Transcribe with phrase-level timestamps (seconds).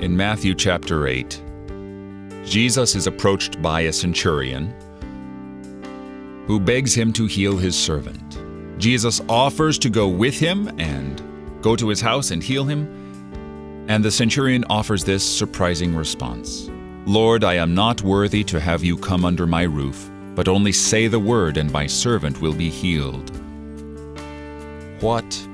[0.00, 1.42] In Matthew chapter 8,
[2.46, 4.74] Jesus is approached by a centurion
[6.46, 8.40] who begs him to heal his servant.
[8.80, 11.22] Jesus offers to go with him and
[11.60, 12.86] go to his house and heal him,
[13.88, 16.70] and the centurion offers this surprising response
[17.04, 21.08] Lord, I am not worthy to have you come under my roof, but only say
[21.08, 23.30] the word, and my servant will be healed.
[25.02, 25.46] What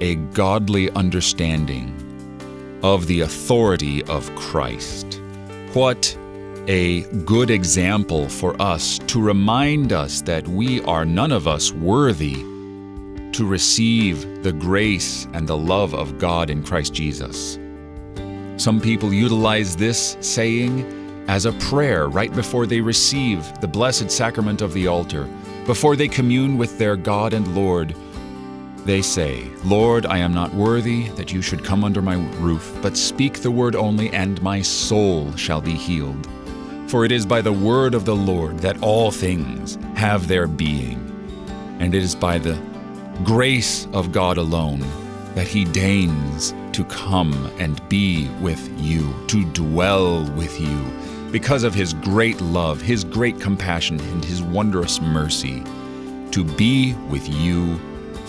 [0.00, 2.01] a godly understanding
[2.82, 5.20] of the authority of Christ.
[5.72, 6.16] What
[6.68, 12.34] a good example for us to remind us that we are none of us worthy
[13.32, 17.58] to receive the grace and the love of God in Christ Jesus.
[18.56, 24.60] Some people utilize this saying as a prayer right before they receive the blessed sacrament
[24.60, 25.28] of the altar,
[25.66, 27.94] before they commune with their God and Lord
[28.84, 32.96] they say, Lord, I am not worthy that you should come under my roof, but
[32.96, 36.28] speak the word only, and my soul shall be healed.
[36.88, 40.98] For it is by the word of the Lord that all things have their being,
[41.78, 42.60] and it is by the
[43.24, 44.80] grace of God alone
[45.34, 50.84] that He deigns to come and be with you, to dwell with you,
[51.30, 55.62] because of His great love, His great compassion, and His wondrous mercy,
[56.32, 57.78] to be with you